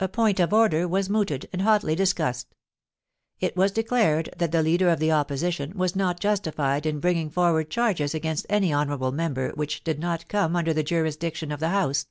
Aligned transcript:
A 0.00 0.08
point 0.08 0.40
of 0.40 0.52
order 0.52 0.88
was 0.88 1.08
mooted 1.08 1.48
and 1.52 1.62
hotly 1.62 1.94
discussed. 1.94 2.56
It 3.38 3.56
was 3.56 3.70
declared 3.70 4.30
that 4.36 4.50
the 4.50 4.60
leader 4.60 4.88
of 4.88 4.98
the 4.98 5.12
Opposition 5.12 5.78
was 5.78 5.94
not 5.94 6.18
justified 6.18 6.84
in 6.84 6.98
bringing 6.98 7.30
forward 7.30 7.70
charges 7.70 8.12
against 8.12 8.44
any 8.48 8.74
honourable 8.74 9.12
member 9.12 9.50
which 9.50 9.84
did 9.84 10.00
not 10.00 10.26
come 10.26 10.56
under 10.56 10.74
the 10.74 10.82
jurisdiction 10.82 11.52
of 11.52 11.60
the 11.60 11.68
House. 11.68 12.08